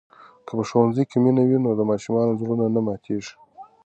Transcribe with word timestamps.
که 0.45 0.51
په 0.57 0.63
ښوونځي 0.69 1.03
کې 1.09 1.17
مینه 1.23 1.43
وي 1.45 1.57
نو 1.65 1.71
د 1.79 1.81
ماشومانو 1.89 2.37
زړونه 2.39 2.65
نه 2.75 2.81
ماتېږي. 2.87 3.33